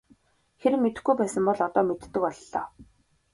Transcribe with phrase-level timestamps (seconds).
[0.61, 2.63] Хэрэв мэдэхгүй байсан бол одоо мэддэг боллоо.